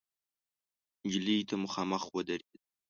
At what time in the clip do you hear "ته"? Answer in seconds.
1.49-1.55